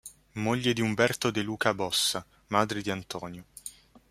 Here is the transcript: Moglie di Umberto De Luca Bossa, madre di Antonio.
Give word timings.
Moglie 0.37 0.73
di 0.73 0.81
Umberto 0.81 1.29
De 1.29 1.43
Luca 1.43 1.75
Bossa, 1.75 2.25
madre 2.47 2.81
di 2.81 2.89
Antonio. 2.89 3.45